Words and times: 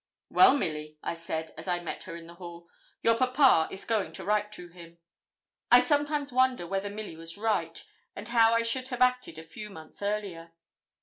'Well, 0.31 0.57
Milly,' 0.57 0.97
I 1.03 1.13
said, 1.13 1.51
as 1.59 1.67
I 1.67 1.79
met 1.79 2.05
her 2.05 2.15
in 2.15 2.25
the 2.25 2.33
hall, 2.33 2.67
'your 3.03 3.15
papa 3.15 3.67
is 3.71 3.85
going 3.85 4.13
to 4.13 4.23
write 4.25 4.51
to 4.53 4.67
him.' 4.69 4.97
I 5.71 5.79
sometimes 5.79 6.31
wonder 6.33 6.65
whether 6.65 6.89
Milly 6.89 7.15
was 7.15 7.37
right, 7.37 7.85
and 8.15 8.27
how 8.29 8.55
I 8.55 8.63
should 8.63 8.87
have 8.87 9.01
acted 9.01 9.37
a 9.37 9.43
few 9.43 9.69
months 9.69 10.01
earlier. 10.01 10.53